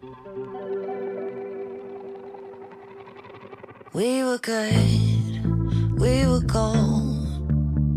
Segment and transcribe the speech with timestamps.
[0.00, 0.10] We
[4.22, 4.72] were good,
[5.98, 7.26] we were gold,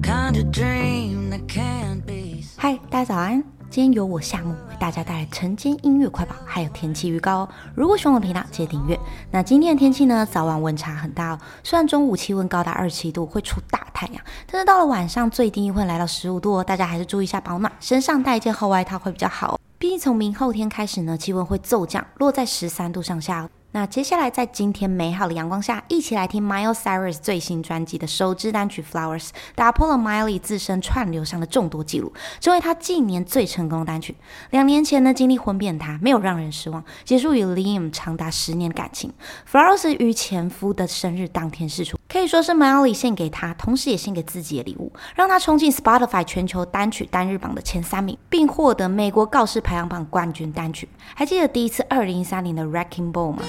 [0.01, 2.43] kind of dream that can't be.
[2.57, 3.43] 嗨，大家早安！
[3.69, 7.49] 今天由我夏木为大家带来晨间音乐快报，还有天气预告哦。
[7.75, 8.99] 如果喜欢我的频道，记得订阅。
[9.29, 11.39] 那今天的天气呢，早晚温差很大哦。
[11.63, 16.63] 虽然中午气温高达二十七度，会出大太阳，但是到了晚上最低会来到十五度哦。
[16.63, 19.59] 大家还是注意一下保暖，身上带一件厚外套会比较好。
[19.81, 23.49] 毕竟从明后天开始呢，气温会骤降，落在十三度上下。
[23.73, 34.17] 那接下来，在今天美好的阳光下，一起来听 Miley Cyrus 最新专辑的首支单曲《Flowers》，打破了 Miley 自身串流上的众多记录，成为他近年最成功的单曲。
[34.49, 39.13] 两年前呢，经历婚变，他没有让人失望，结束与 Liam 长达十年的感情。
[39.49, 50.89] 《Flowers》于前夫的生日当天释出，可以说是 Miley 献给他，同时也献给自己的礼物，让他冲进 Spotify 全球单曲单日榜的前三名，并获得美国告示排行榜冠军单曲。
[51.15, 53.43] 还记得第一次二零一三年的 Recking Ball 吗？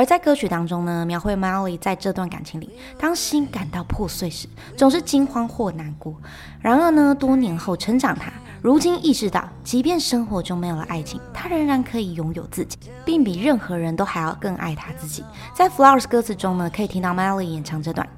[0.00, 6.16] 而在歌曲当中呢，描绘 Miley 在这段感情里，当心感到破碎时，总是惊慌或难过。
[6.58, 15.22] 然而呢，多年后成长他，如今意识到，即便生活中没有了爱情，他仍然可以拥有自己，并比任何人都还要更爱他自己。
[15.54, 18.08] 在 Flowers 歌词中呢，可以听到 Miley 演唱这段。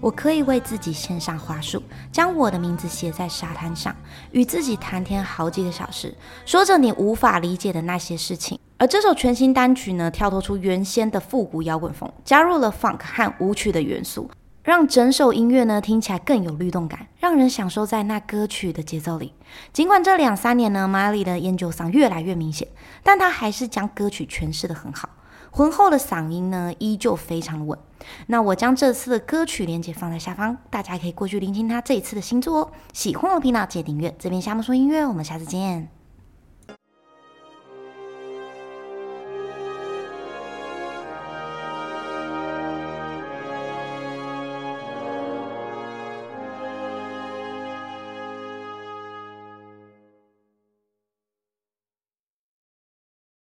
[0.00, 1.82] 我可以为自己献上花束，
[2.12, 3.94] 将我的名字写在沙滩上，
[4.30, 6.14] 与自己谈天好几个小时，
[6.46, 8.58] 说着你无法理解的那些事情。
[8.76, 14.30] 而这首全新单曲呢，跳脱出原先的复古摇滚风，加入了 funk 和舞曲的元素，
[14.62, 19.34] 让整首音乐呢听起来更有律动感，让人享受在那歌曲的节奏里。
[19.72, 22.68] 尽管这两三年呢，Miley 的烟酒嗓越来越明显，
[23.02, 25.08] 但他还是将歌曲诠释得很好。
[25.50, 27.78] 浑厚的嗓音呢，依旧非常的稳。
[28.28, 32.70] 那我将这次的歌曲链接放在下方，大家可以过去聆听他这一次的新作哦。
[32.92, 34.14] 喜欢我的频道，记得订阅。
[34.18, 35.97] 这边夏木说音乐，我们下次见。